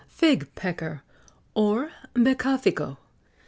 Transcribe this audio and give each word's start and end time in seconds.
FIG 0.09 0.55
PECKER, 0.55 1.03
OR, 1.53 1.91
BECAFICO. 2.15 2.97